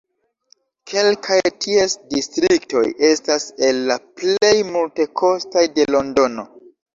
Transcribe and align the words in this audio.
Kelkaj 0.93 1.35
ties 1.65 1.93
distriktoj 2.13 2.81
estas 3.09 3.45
el 3.69 3.83
la 3.93 3.99
plej 4.23 4.53
multekostaj 4.71 5.65
de 5.77 5.87
Londono. 5.99 6.49